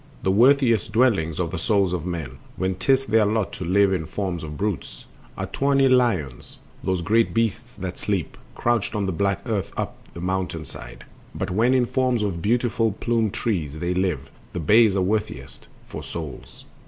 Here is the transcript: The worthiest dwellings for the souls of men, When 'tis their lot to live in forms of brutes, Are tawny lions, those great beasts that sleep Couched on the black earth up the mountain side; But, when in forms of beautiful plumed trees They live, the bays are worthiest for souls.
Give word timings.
The 0.23 0.31
worthiest 0.31 0.93
dwellings 0.93 1.37
for 1.37 1.45
the 1.47 1.59
souls 1.59 1.93
of 1.93 2.07
men, 2.07 2.39
When 2.55 2.73
'tis 2.73 3.05
their 3.05 3.23
lot 3.23 3.51
to 3.53 3.63
live 3.63 3.93
in 3.93 4.07
forms 4.07 4.41
of 4.43 4.57
brutes, 4.57 5.05
Are 5.37 5.45
tawny 5.45 5.87
lions, 5.87 6.57
those 6.83 7.03
great 7.03 7.35
beasts 7.35 7.75
that 7.75 7.99
sleep 7.99 8.35
Couched 8.59 8.95
on 8.95 9.05
the 9.05 9.11
black 9.11 9.41
earth 9.45 9.71
up 9.77 9.95
the 10.15 10.19
mountain 10.19 10.65
side; 10.65 11.03
But, 11.35 11.51
when 11.51 11.75
in 11.75 11.85
forms 11.85 12.23
of 12.23 12.41
beautiful 12.41 12.93
plumed 12.93 13.35
trees 13.35 13.77
They 13.77 13.93
live, 13.93 14.31
the 14.53 14.59
bays 14.59 14.95
are 14.97 15.03
worthiest 15.03 15.67
for 15.87 16.01
souls. 16.01 16.65